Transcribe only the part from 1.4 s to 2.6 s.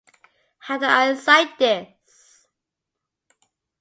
this?